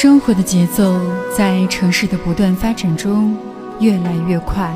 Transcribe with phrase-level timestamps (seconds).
[0.00, 1.00] 生活的节奏
[1.36, 3.36] 在城市的不断发展中
[3.80, 4.72] 越来越快，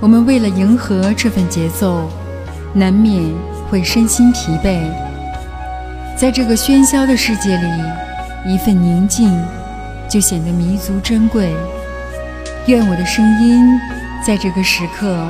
[0.00, 2.10] 我们为了迎合这份节奏，
[2.74, 3.32] 难免
[3.70, 4.82] 会身心疲惫。
[6.14, 9.32] 在这个喧嚣的世界里，一份宁静
[10.10, 11.50] 就显得弥足珍贵。
[12.66, 13.64] 愿我的声音
[14.22, 15.26] 在这个时刻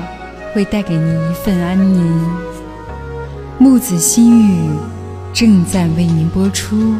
[0.52, 2.20] 会带给你一份安宁。
[3.58, 4.70] 木子心语
[5.32, 6.96] 正在为您播出。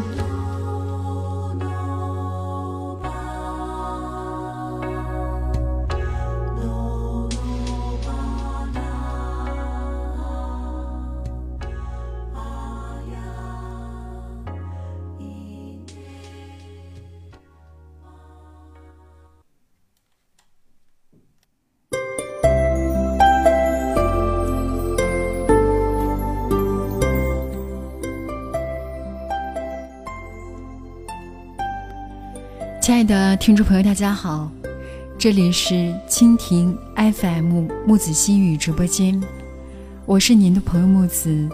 [32.93, 34.51] 亲爱的听众朋友，大家好，
[35.17, 35.73] 这里是
[36.07, 39.19] 蜻蜓 FM 木子心语直播间，
[40.05, 41.49] 我是您的朋友木子。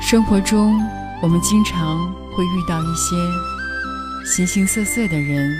[0.00, 0.72] 生活中，
[1.20, 1.98] 我们经常
[2.36, 3.16] 会遇到一些
[4.24, 5.52] 形形色色的人，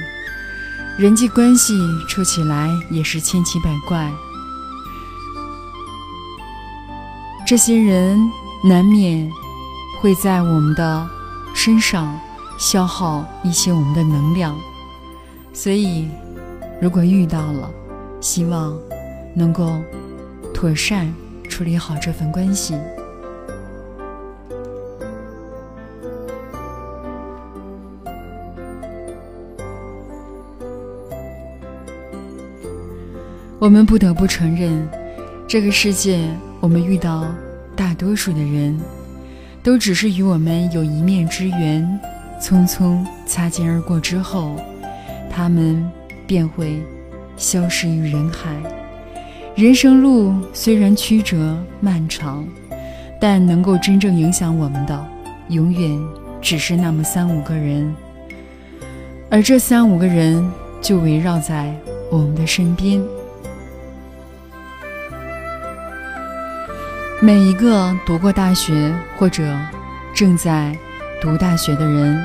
[0.97, 1.75] 人际关系
[2.08, 4.08] 处起来也是千奇百怪。
[7.53, 8.19] 这些人
[8.64, 9.31] 难免
[10.00, 11.06] 会在我们的
[11.55, 12.19] 身上
[12.58, 14.58] 消耗一些我们的能量，
[15.53, 16.08] 所以
[16.80, 17.70] 如果遇到了，
[18.23, 18.75] 希望
[19.34, 19.70] 能够
[20.55, 21.14] 妥善
[21.47, 22.75] 处理好这份关系。
[33.58, 34.89] 我们不得不承认，
[35.46, 36.27] 这个世界。
[36.62, 37.27] 我们遇到
[37.74, 38.78] 大多数的人，
[39.64, 42.00] 都只是与我们有一面之缘，
[42.40, 44.55] 匆匆擦肩而过之后，
[45.28, 45.84] 他们
[46.24, 46.80] 便会
[47.36, 48.55] 消失于人海。
[49.56, 52.46] 人生路虽然曲折漫长，
[53.20, 55.06] 但能够真正影响我们的，
[55.48, 56.01] 永远
[56.40, 57.92] 只是那么三五个人，
[59.28, 60.48] 而这三五个人
[60.80, 61.74] 就围绕在
[62.08, 63.02] 我们的身边。
[67.24, 69.56] 每一个读过大学或者
[70.12, 70.77] 正在
[71.20, 72.20] 读大学的人，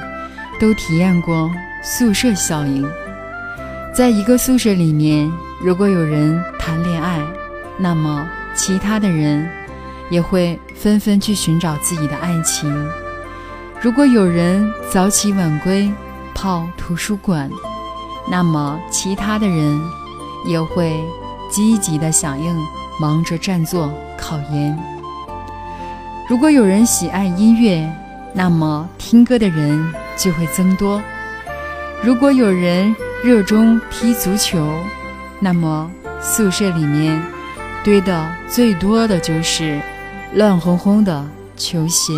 [0.59, 1.51] 都体验过
[1.83, 2.83] 宿舍效应。
[3.93, 5.31] 在一个宿舍里面，
[5.61, 7.21] 如果有人谈恋爱，
[7.77, 9.47] 那么其他的人
[10.09, 12.67] 也会纷纷去寻找自己的爱情；
[13.79, 15.93] 如果有人早起晚归
[16.33, 17.47] 泡图书馆，
[18.31, 19.79] 那么其他的人
[20.47, 20.99] 也会
[21.51, 22.57] 积极的响应。
[22.99, 24.77] 忙着占座考研。
[26.29, 27.89] 如果有人喜爱音乐，
[28.33, 30.99] 那么听歌的人就会增多；
[32.03, 34.67] 如果有人热衷踢足球，
[35.39, 35.89] 那么
[36.21, 37.21] 宿舍里面
[37.83, 39.79] 堆的最多的就是
[40.33, 41.25] 乱哄哄的
[41.55, 42.13] 球鞋。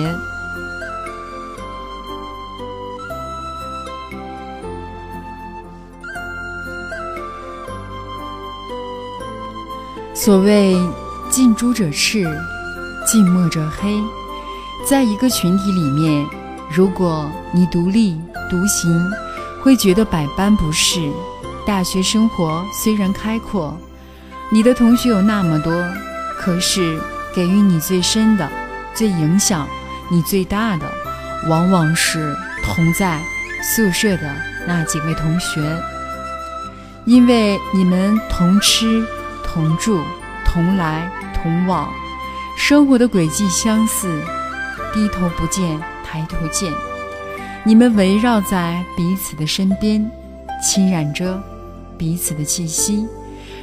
[10.14, 10.76] 所谓
[11.30, 12.28] 近朱者赤，
[13.06, 14.02] 近墨者黑。
[14.84, 16.26] 在一个群体里面，
[16.72, 18.20] 如果你独立
[18.50, 18.90] 独行，
[19.62, 21.00] 会觉得百般不适。
[21.68, 23.78] 大学生活虽然开阔，
[24.50, 25.72] 你的同学有那么多，
[26.40, 27.00] 可是
[27.34, 28.50] 给予你最深的、
[28.96, 29.68] 最影响
[30.10, 30.92] 你最大的，
[31.48, 33.22] 往往是同在
[33.62, 34.36] 宿舍的
[34.66, 35.62] 那几位同学，
[37.06, 39.06] 因为你们同吃。
[39.52, 40.00] 同住，
[40.52, 41.88] 同来同往，
[42.58, 44.20] 生活的轨迹相似。
[44.92, 46.74] 低头不见抬头见，
[47.64, 50.10] 你们围绕在彼此的身边，
[50.60, 51.40] 侵染着
[51.96, 53.08] 彼此的气息，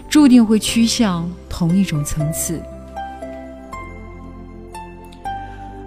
[0.09, 2.63] 注定会趋向同一种层次。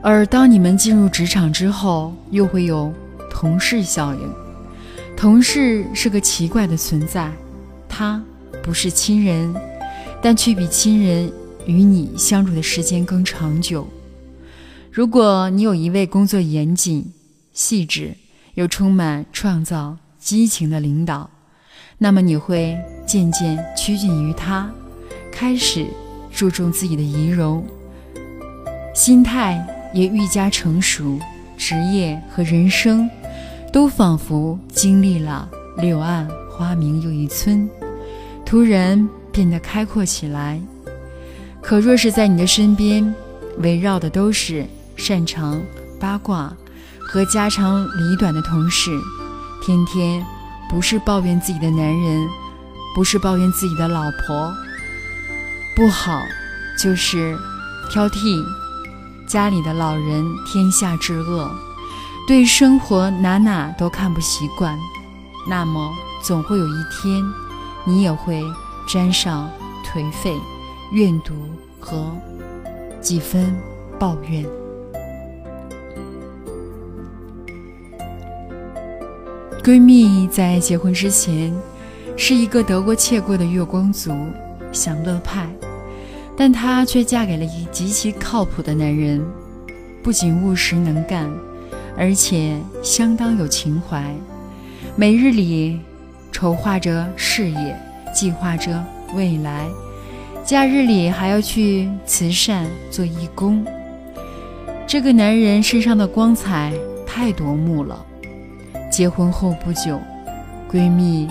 [0.04, 2.94] 而当你们进入职场之后，又会有
[3.32, 4.34] 同事效应。
[5.16, 7.32] 同事是个奇怪的存在，
[7.88, 8.22] 他
[8.62, 9.56] 不是亲人。
[10.22, 11.32] 但却比亲人
[11.66, 13.88] 与你相处的时间更长久。
[14.92, 17.12] 如果你有一位工作严谨、
[17.54, 18.14] 细致
[18.56, 21.30] 又充满创造激情的领导，
[21.98, 22.78] 那么你会
[23.08, 24.70] 渐渐趋近于他，
[25.32, 25.88] 开始
[26.32, 27.64] 注重自己的仪容，
[28.94, 31.18] 心态也愈加成熟，
[31.56, 33.10] 职业和人生
[33.72, 37.70] 都仿佛经历了柳暗花明又一村，
[38.46, 39.08] 突然。
[39.40, 40.62] 变得开阔起来，
[41.62, 43.16] 可若是在你的身边
[43.60, 44.66] 围绕的都是
[44.98, 45.62] 擅长
[45.98, 46.54] 八卦
[47.00, 48.92] 和家长里短的同事，
[49.64, 50.22] 天天
[50.70, 52.28] 不是抱怨自己的男人，
[52.94, 54.54] 不是抱怨自己的老婆
[55.74, 56.22] 不好，
[56.78, 57.34] 就是
[57.90, 58.44] 挑剔
[59.26, 61.50] 家里的老人天下之恶，
[62.28, 64.78] 对生活哪哪都看不习惯，
[65.48, 67.24] 那么总会有一天，
[67.86, 68.44] 你也会
[68.92, 69.50] 沾上
[69.86, 70.34] 颓废。
[70.92, 71.36] 怨毒
[71.80, 72.12] 和
[73.00, 73.56] 几分
[74.00, 74.44] 抱怨。
[79.64, 81.54] 闺蜜在结婚之前
[82.18, 84.12] 是一个得过且过的月光族、
[84.72, 85.48] 享乐派，
[86.36, 89.24] 但她却嫁给了一极其靠谱的男人，
[90.02, 91.32] 不仅务实能干，
[91.96, 94.12] 而且相当有情怀，
[94.96, 95.80] 每日里
[96.32, 97.80] 筹划着事业，
[98.14, 98.84] 计划着
[99.14, 99.68] 未来。
[100.44, 103.66] 假日里还要去慈善做义工。
[104.88, 106.74] 这个男人身上的光彩
[107.06, 108.06] 太夺目了。
[108.92, 110.02] 结婚后不久，
[110.72, 111.30] 闺蜜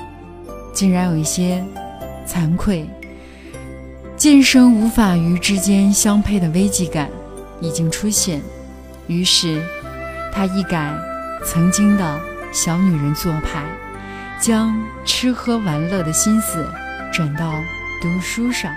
[0.72, 1.64] 竟然有一些
[2.24, 2.88] 惭愧，
[4.16, 7.10] 渐生无法与之间相配的危机感
[7.60, 8.40] 已经出现。
[9.08, 9.60] 于是，
[10.32, 10.94] 她一改
[11.44, 12.20] 曾经的
[12.52, 13.64] 小女人做派，
[14.40, 14.74] 将
[15.04, 16.66] 吃喝玩乐的心思
[17.12, 17.54] 转到
[18.00, 18.72] 读书上。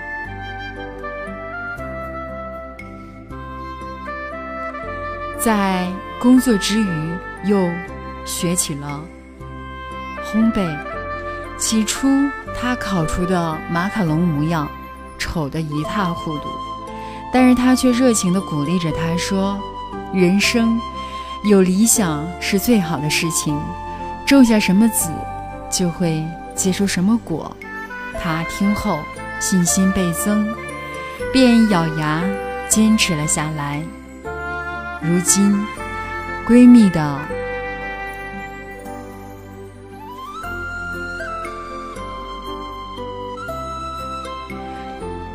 [5.40, 5.88] 在
[6.20, 7.16] 工作之余，
[7.46, 7.70] 又
[8.26, 9.02] 学起了
[10.26, 10.78] 烘焙。
[11.58, 12.08] 起初，
[12.60, 14.68] 他烤出的马卡龙模样
[15.20, 16.50] 丑得一塌糊涂，
[17.32, 19.60] 但是他却热情地鼓励着他说
[20.12, 20.80] ：“人生
[21.44, 23.56] 有理想是最好的事情，
[24.26, 25.12] 种下什么籽，
[25.72, 26.24] 就会
[26.54, 27.56] 结出什么果。”
[28.22, 29.00] 他听后
[29.40, 30.48] 信心倍增，
[31.34, 32.24] 便咬牙
[32.70, 33.82] 坚持了下来。
[35.02, 35.66] 如今，
[36.48, 37.20] 闺蜜的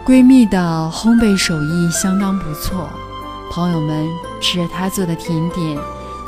[0.05, 2.89] 闺蜜的烘焙手艺相当不错，
[3.51, 4.07] 朋友们
[4.41, 5.77] 吃着她做的甜点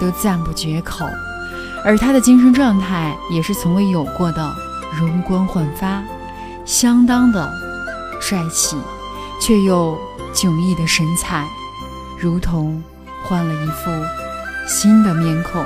[0.00, 1.06] 都赞不绝口，
[1.84, 4.54] 而他的精神状态也是从未有过的
[4.98, 6.02] 容光焕发，
[6.64, 7.50] 相当的
[8.20, 8.76] 帅气，
[9.40, 9.98] 却又
[10.34, 11.46] 迥异的神采，
[12.18, 12.82] 如同。
[13.24, 13.90] 换了一副
[14.66, 15.62] 新的面孔，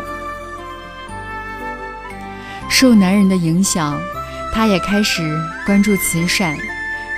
[2.68, 4.00] 受男人的影响，
[4.52, 6.56] 他也开始关注慈善。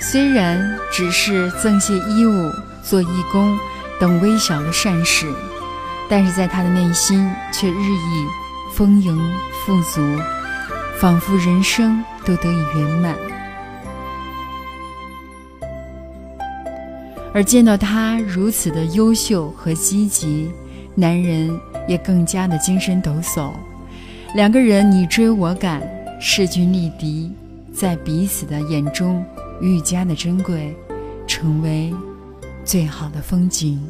[0.02, 2.52] 虽然只是赠些衣物、
[2.82, 3.56] 做义工
[3.98, 5.32] 等微小的善事，
[6.10, 8.26] 但是在他的内心却日益
[8.76, 9.16] 丰盈
[9.52, 10.00] 富足，
[10.98, 13.16] 仿佛人生都得以圆满。
[17.32, 20.50] 而见到他如此的优秀和积极，
[20.96, 21.56] 男人
[21.86, 23.52] 也更加的精神抖擞。
[24.34, 25.80] 两个人你追我赶，
[26.20, 27.32] 势均力敌，
[27.72, 29.24] 在彼此的眼中
[29.60, 30.76] 愈加的珍贵，
[31.28, 31.94] 成为
[32.64, 33.80] 最好的风景。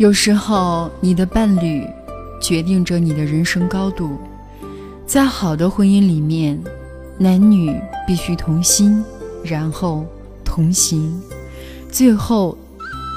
[0.00, 1.86] 有时候，你的伴侣
[2.40, 4.18] 决定着你的人生高度。
[5.06, 6.58] 在好的婚姻里面，
[7.18, 9.04] 男女必须同心，
[9.44, 10.06] 然后
[10.42, 11.20] 同行，
[11.92, 12.56] 最后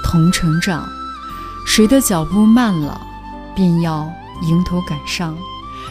[0.04, 0.86] 同成长。
[1.66, 3.00] 谁的脚步慢了，
[3.56, 4.12] 便要
[4.42, 5.34] 迎头赶上；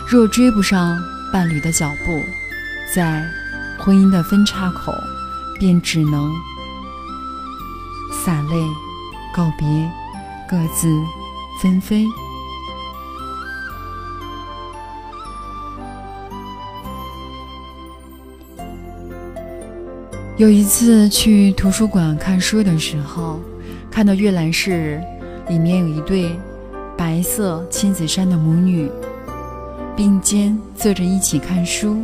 [0.06, 0.94] 若追不上
[1.32, 2.20] 伴侣的脚步，
[2.94, 3.26] 在
[3.78, 4.92] 婚姻的分叉口，
[5.58, 6.30] 便只能
[8.22, 8.62] 洒泪
[9.34, 9.90] 告别。
[10.52, 10.86] 各自
[11.62, 12.04] 纷飞。
[20.36, 23.40] 有一次去图书馆看书的时候，
[23.90, 25.02] 看到阅览室
[25.48, 26.30] 里面有一对
[26.98, 28.90] 白色亲子衫的母女
[29.96, 31.96] 并肩坐着一起看书，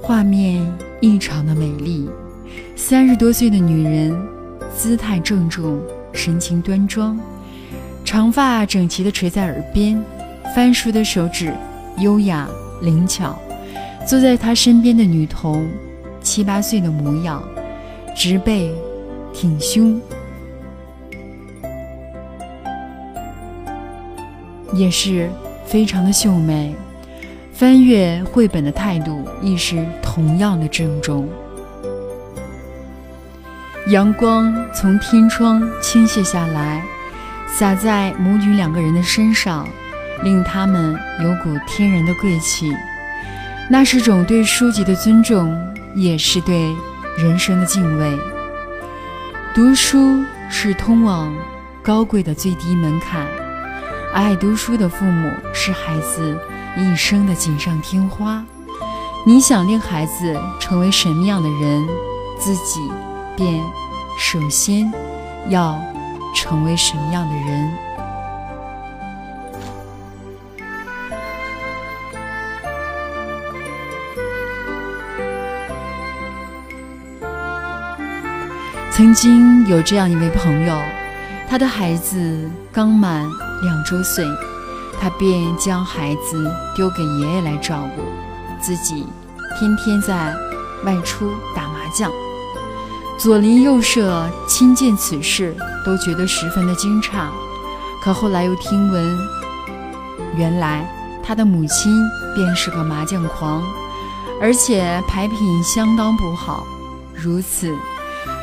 [0.00, 0.64] 画面
[1.00, 2.08] 异常的美丽。
[2.76, 4.16] 三十多岁的女人
[4.72, 5.82] 姿态郑重。
[6.12, 7.18] 神情端庄，
[8.04, 10.02] 长发整齐地垂在耳边，
[10.54, 11.52] 翻书的手指
[11.98, 12.48] 优雅
[12.82, 13.38] 灵巧。
[14.06, 15.68] 坐在他身边的女童，
[16.20, 17.42] 七八岁的模样，
[18.16, 18.74] 直背
[19.32, 20.00] 挺胸，
[24.74, 25.30] 也是
[25.66, 26.74] 非常的秀美。
[27.52, 31.28] 翻阅绘本的态度亦是同样的郑重。
[33.90, 36.80] 阳光从天窗倾泻下来，
[37.48, 39.66] 洒在母女两个人的身上，
[40.22, 42.72] 令他们有股天然的贵气。
[43.68, 45.58] 那是种对书籍的尊重，
[45.92, 46.72] 也是对
[47.18, 48.16] 人生的敬畏。
[49.52, 51.34] 读书是通往
[51.82, 53.26] 高贵的最低门槛，
[54.14, 56.38] 爱读书的父母是孩子
[56.76, 58.44] 一生的锦上添花。
[59.26, 61.84] 你想令孩子成为什么样的人，
[62.38, 62.88] 自己
[63.36, 63.62] 便
[64.18, 64.92] 首先
[65.48, 65.80] 要
[66.34, 67.70] 成为什么样的人。
[78.92, 80.76] 曾经有这样一位朋友，
[81.48, 83.26] 他的孩子刚满
[83.62, 84.26] 两周岁，
[85.00, 88.02] 他便将孩子丢给爷爷来照顾，
[88.60, 89.06] 自己
[89.58, 90.34] 天天在
[90.84, 92.10] 外出打麻将。
[93.20, 97.28] 左邻右舍亲见此事，都觉得十分的惊诧。
[98.02, 99.18] 可后来又听闻，
[100.34, 100.90] 原来
[101.22, 101.94] 他的母亲
[102.34, 103.62] 便是个麻将狂，
[104.40, 106.64] 而且牌品相当不好。
[107.14, 107.76] 如此。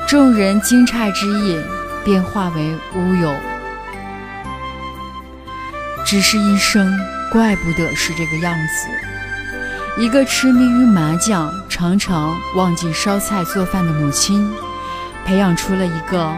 [0.08, 1.60] 众人惊诧之意，
[2.06, 3.34] 便化为乌有。
[6.06, 6.96] 只是一生，
[7.32, 10.02] 怪不得是这个样子。
[10.02, 14.48] 一个痴迷于麻将、常常忘记烧菜做饭的母亲，
[15.28, 16.34] 培养出了一个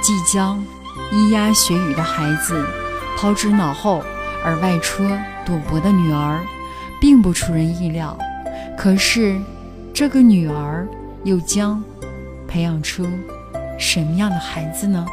[0.00, 0.64] 即将
[1.12, 2.64] 咿呀学语的孩子，
[3.18, 4.00] 抛之脑后
[4.44, 5.04] 而外出
[5.44, 6.40] 赌博的女儿，
[7.00, 8.16] 并不出人意料。
[8.78, 9.36] 可是，
[9.92, 10.86] 这个女儿
[11.24, 11.82] 又将。
[12.48, 13.04] 培养出
[13.76, 15.04] 什么样的孩子呢？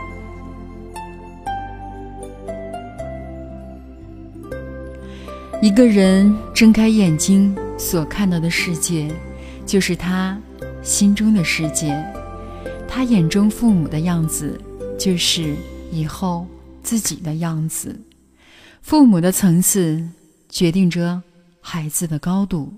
[5.59, 9.11] 一个人睁开眼睛所看到的世界，
[9.65, 10.37] 就是他
[10.83, 12.01] 心中的世界。
[12.95, 14.55] 他眼中父母的样子，
[14.99, 15.55] 就是
[15.91, 16.45] 以后
[16.83, 17.99] 自己的样子。
[18.83, 20.07] 父母的层次，
[20.47, 21.19] 决定着
[21.59, 22.71] 孩子的高度。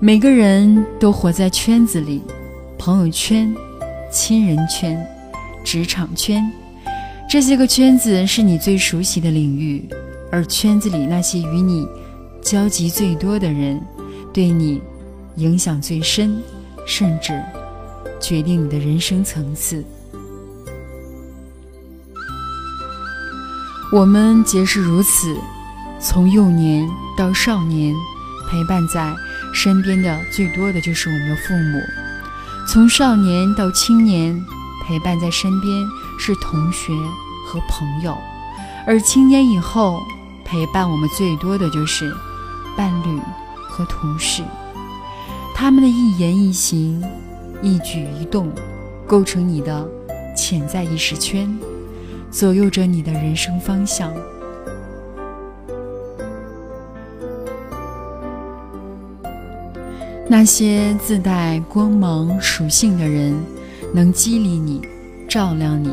[0.00, 2.22] 每个人都活在圈子里，
[2.78, 3.54] 朋友圈、
[4.10, 5.06] 亲人圈、
[5.62, 6.50] 职场圈，
[7.28, 9.86] 这些个圈子是你最熟悉的领域，
[10.32, 11.86] 而圈子里那些与你
[12.40, 13.78] 交集最多的人，
[14.32, 14.80] 对你
[15.40, 16.42] 影响最深，
[16.86, 17.42] 甚至
[18.20, 19.82] 决定你的人生层次。
[23.90, 25.34] 我们皆是如此，
[25.98, 27.94] 从幼年到少年，
[28.48, 29.14] 陪伴在。
[29.52, 31.80] 身边的最多的就是我们的父母，
[32.68, 34.40] 从少年到青年，
[34.86, 35.84] 陪伴在身边
[36.20, 36.92] 是同学
[37.44, 38.16] 和朋友，
[38.86, 40.00] 而青年以后，
[40.44, 42.14] 陪伴我们最多的就是
[42.76, 43.20] 伴侣
[43.68, 44.44] 和同事。
[45.62, 47.04] 他们的一言一行、
[47.60, 48.50] 一举一动，
[49.06, 49.86] 构成你的
[50.34, 51.54] 潜在意识圈，
[52.30, 54.10] 左右着你的人生方向。
[60.26, 63.38] 那些自带光芒属性的人，
[63.92, 64.80] 能激励你、
[65.28, 65.90] 照亮你；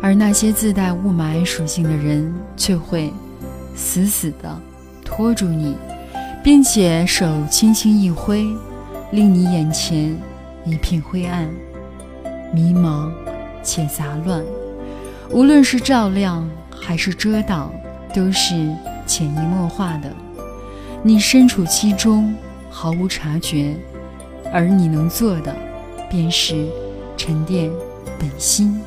[0.00, 3.12] 而那些自带雾霾属性的人，却会
[3.76, 4.58] 死死地
[5.04, 5.76] 拖住你，
[6.42, 8.46] 并且手轻轻一挥，
[9.10, 10.16] 令你眼前
[10.64, 11.48] 一片灰暗、
[12.52, 13.10] 迷茫
[13.62, 14.42] 且杂乱。
[15.30, 17.72] 无论是照亮还是遮挡，
[18.14, 18.54] 都是
[19.06, 20.10] 潜移默化的。
[21.02, 22.34] 你身处其中。
[22.76, 23.76] 毫无察觉，
[24.52, 25.54] 而你能做的，
[26.10, 26.66] 便是
[27.16, 27.70] 沉淀
[28.18, 28.80] 本心，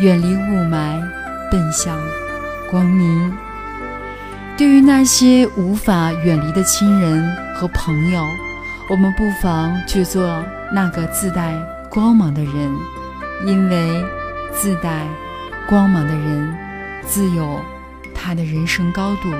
[0.00, 1.00] 远离雾霾，
[1.48, 1.96] 奔向
[2.68, 3.32] 光明。
[4.58, 8.26] 对于那些无法远离的亲人和朋友，
[8.92, 11.54] 我们不妨去做那个自带
[11.88, 12.70] 光芒的人，
[13.46, 14.04] 因为
[14.52, 15.06] 自带
[15.66, 16.54] 光芒的人，
[17.00, 17.58] 自有
[18.14, 19.30] 他的人生高度。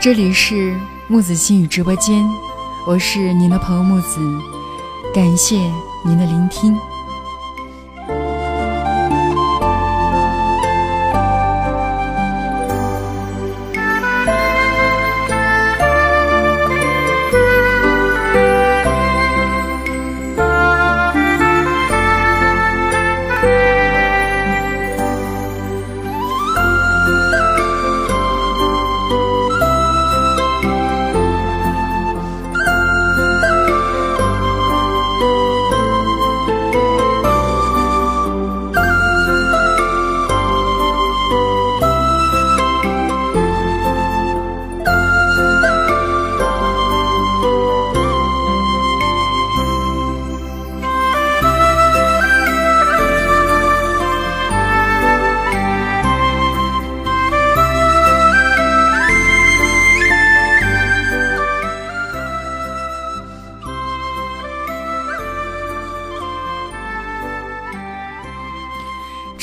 [0.00, 0.76] 这里是
[1.08, 2.24] 木子心语直播间，
[2.86, 4.20] 我是您的朋友木子，
[5.12, 5.56] 感谢
[6.04, 6.72] 您的聆听。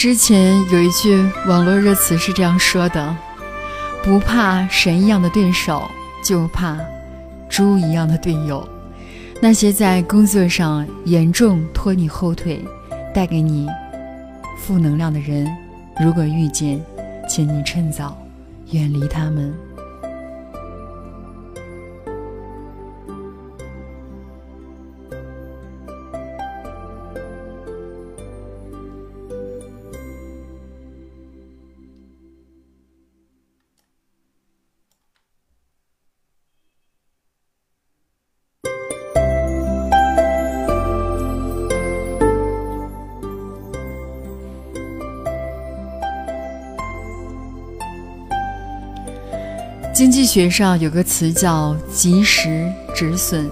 [0.08, 3.14] 之前有一句网络热词是这样说的
[4.02, 5.86] ：“不怕神一样的对手，
[6.24, 6.80] 就怕
[7.50, 8.66] 猪一样的队友。”
[9.42, 12.64] 那些在工作上严重拖你后腿、
[13.14, 13.68] 带给你
[14.58, 15.46] 负能量的人，
[16.00, 16.82] 如果遇见，
[17.28, 18.18] 请你趁早
[18.72, 19.54] 远离他们。
[49.98, 53.50] 经济学上有个词叫“及时止损”，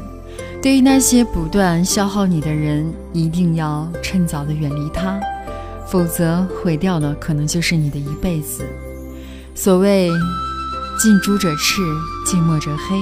[0.62, 5.20] 对于那些不断消耗你的人，一定要趁早的远离他，
[5.88, 8.64] 否则毁掉的可能就是你的一辈子。
[9.56, 10.12] 所谓
[11.02, 11.82] “近朱者赤，
[12.28, 12.96] 近墨者黑”，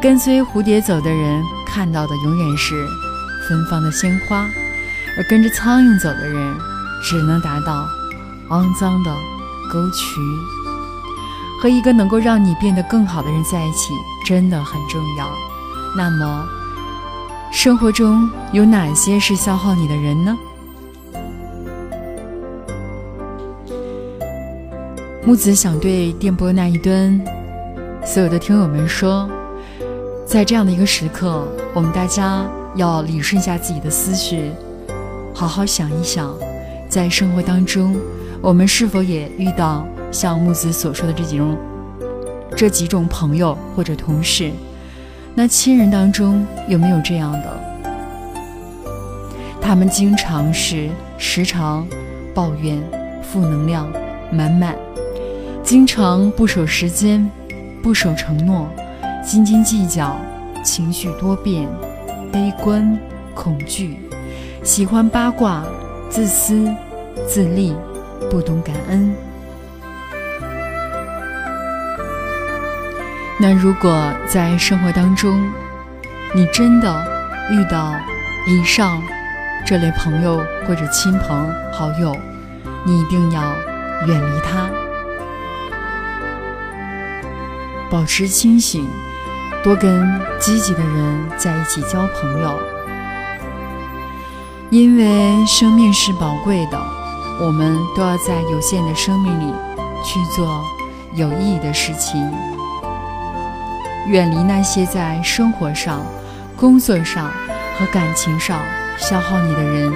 [0.00, 2.86] 跟随蝴蝶走的人看到的永远是
[3.46, 4.48] 芬芳的鲜花，
[5.18, 6.56] 而跟着苍蝇走的人
[7.02, 7.86] 只能达到
[8.48, 9.14] 肮脏的
[9.70, 10.18] 沟渠。
[11.64, 15.26] 和一个能够让你变得更好的人在一起真的很重要。
[15.96, 16.46] 那么，
[17.50, 20.36] 生活中有哪些是消耗你的人呢？
[25.24, 27.18] 木子想对电波那一端
[28.04, 29.26] 所有的听友们说，
[30.26, 34.50] 在这样的一个时刻，我们大家要理顺一下自己的思绪，
[35.32, 36.30] 好好想一想，
[36.90, 37.96] 在生活当中，
[38.42, 39.86] 我们是否也遇到？
[40.14, 41.58] 像木子所说的这几种，
[42.56, 44.52] 这几种朋友或者同事，
[45.34, 47.60] 那亲人当中有没有这样的？
[49.60, 51.84] 他们经常是时常
[52.32, 52.80] 抱怨、
[53.22, 53.92] 负能量
[54.30, 54.76] 满满，
[55.64, 57.28] 经常不守时间、
[57.82, 58.68] 不守承诺、
[59.20, 60.16] 斤斤计较、
[60.62, 61.68] 情绪多变、
[62.30, 62.96] 悲观、
[63.34, 63.98] 恐惧、
[64.62, 65.64] 喜欢八卦、
[66.08, 66.72] 自私
[67.26, 67.74] 自利、
[68.30, 69.12] 不懂感恩。
[73.40, 75.50] 那如果在生活当中，
[76.34, 77.04] 你真的
[77.50, 77.94] 遇到
[78.46, 79.02] 以上
[79.66, 82.16] 这类朋友或者亲朋好友，
[82.84, 83.42] 你一定要
[84.06, 84.68] 远离他，
[87.90, 88.86] 保持清醒，
[89.64, 92.58] 多跟积极的人在一起交朋友，
[94.70, 96.80] 因为生命是宝贵的，
[97.40, 99.52] 我们都要在有限的生命里
[100.04, 100.64] 去做
[101.14, 102.32] 有意义的事情。
[104.08, 106.04] 远离那些在生活上、
[106.56, 107.30] 工作上
[107.78, 108.60] 和感情上
[108.98, 109.92] 消耗你的人，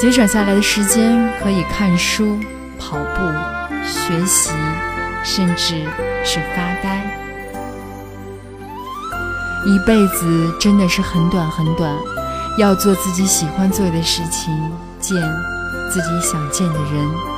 [0.00, 2.38] 节省下来的时间可以看书、
[2.78, 3.22] 跑步、
[3.84, 4.50] 学习，
[5.24, 5.84] 甚至
[6.24, 7.04] 是发呆。
[9.66, 11.94] 一辈子真的是很短很短，
[12.58, 14.52] 要做自己喜欢做的事情，
[14.98, 15.16] 见
[15.90, 17.37] 自己想见的人。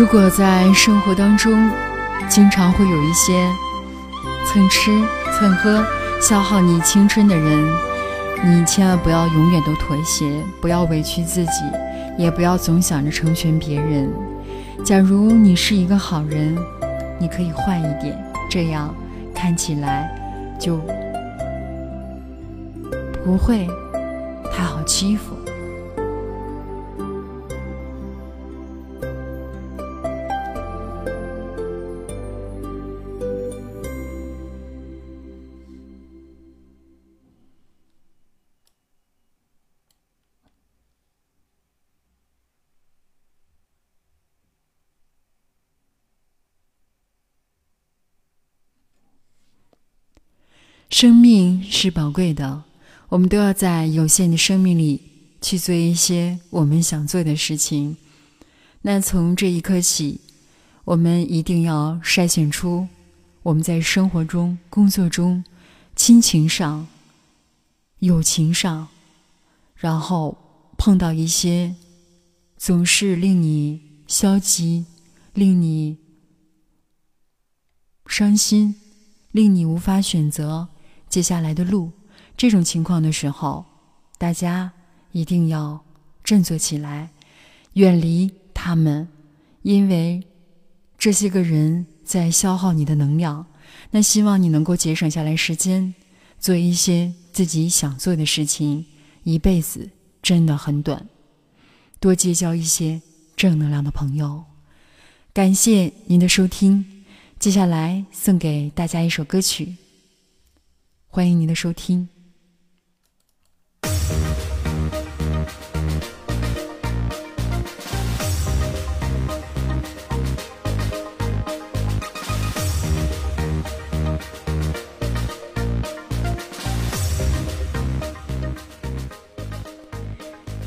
[0.00, 1.70] 如果在生活当中，
[2.26, 3.46] 经常会有一些
[4.46, 4.90] 蹭吃
[5.30, 5.84] 蹭喝、
[6.22, 7.70] 消耗你青春的人，
[8.42, 11.50] 你千万不要永远都妥协，不要委屈自己，
[12.16, 14.10] 也不要总想着成全别人。
[14.82, 16.56] 假如你是一个好人，
[17.18, 18.94] 你可以换一点，这样
[19.34, 20.10] 看起来
[20.58, 20.80] 就
[23.22, 23.68] 不会
[24.50, 25.39] 太好欺负。
[50.90, 52.64] 生命是宝贵的，
[53.08, 55.00] 我们都要在有限的生命里
[55.40, 57.96] 去做一些我们想做的事情。
[58.82, 60.20] 那从这一刻起，
[60.84, 62.88] 我们一定要筛选出
[63.44, 65.44] 我们在生活中、工作中、
[65.94, 66.88] 亲情上、
[68.00, 68.88] 友情上，
[69.76, 70.36] 然后
[70.76, 71.76] 碰到一些
[72.58, 74.84] 总是令你消极，
[75.34, 75.98] 令你
[78.06, 78.74] 伤心，
[79.30, 80.68] 令你无法选择
[81.10, 81.92] 接下来的路。
[82.36, 83.66] 这种情况的时候，
[84.16, 84.72] 大家
[85.12, 85.84] 一定要
[86.24, 87.10] 振作起来，
[87.74, 89.06] 远离他们，
[89.60, 90.26] 因为
[90.96, 93.44] 这些个人在消耗你的能量。
[93.90, 95.94] 那希望你能够节省下来时间，
[96.38, 98.86] 做一些自己想做的事情。
[99.22, 99.90] 一辈子
[100.22, 101.06] 真的很短，
[101.98, 103.02] 多结交一些
[103.36, 104.44] 正能量的朋友。
[105.34, 107.04] 感谢您的收听，
[107.38, 109.76] 接下来送给大家一首歌曲，
[111.12, 112.08] 欢迎您的收听。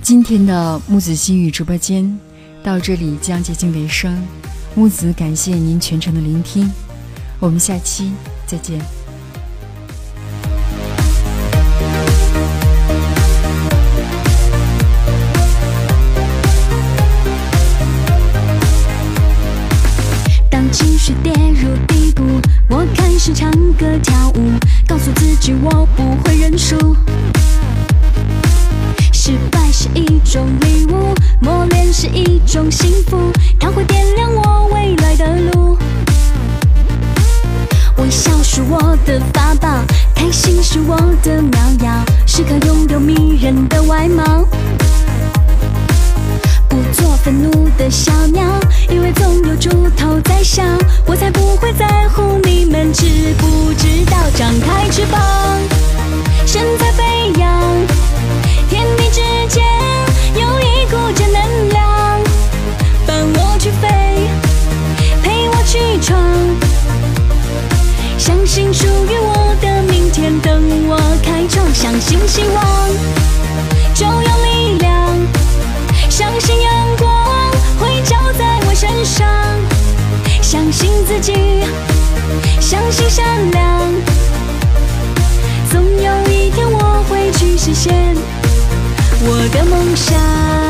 [0.02, 2.20] 今天的木子心语直播间
[2.62, 4.22] 到这里将接近尾声，
[4.76, 6.70] 木子感谢您全程的聆听，
[7.40, 8.12] 我们下期
[8.46, 9.03] 再见。
[23.84, 24.54] 歌跳舞，
[24.88, 26.96] 告诉自己我不会认输。
[29.12, 35.78] 失败是一种礼物，磨练是一种幸福，它会点亮我未来的路。
[37.98, 39.68] 微笑是我的法宝，
[40.16, 44.46] 开心是我的妙药，时刻拥有迷人的外貌。
[46.70, 48.46] 不做愤怒的小鸟，
[83.16, 83.94] 善良，
[85.70, 88.16] 总有一天我会去实现。
[89.22, 90.63] 我的梦想。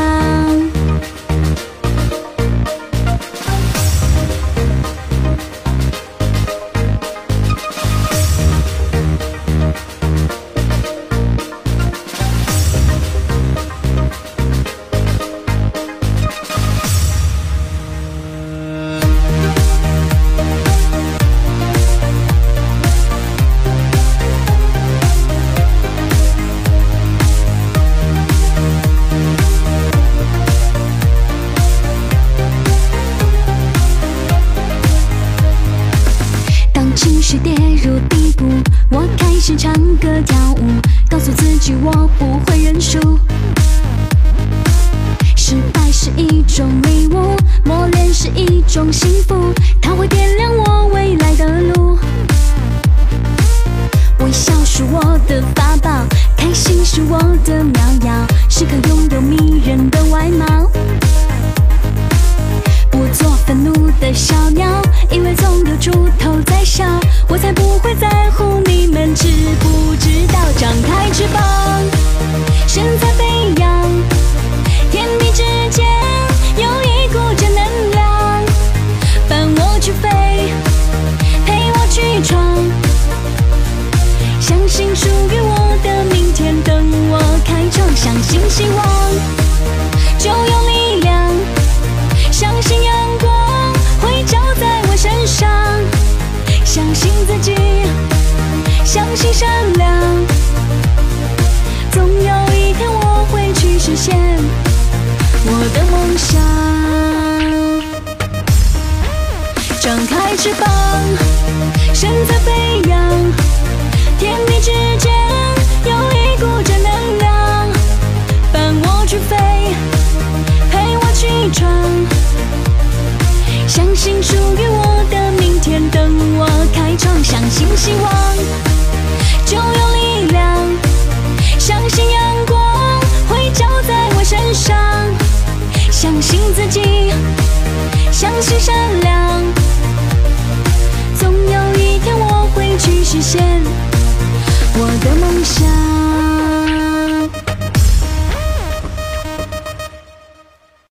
[56.94, 60.70] 是我的妙药，时刻拥有迷人的外貌。
[62.88, 64.64] 不做愤怒的小鸟，
[65.10, 66.84] 因为总有猪头在笑。
[67.26, 69.26] 我才不会在乎你们知
[69.58, 71.63] 不知道，张开翅膀。
[88.54, 88.93] 希望。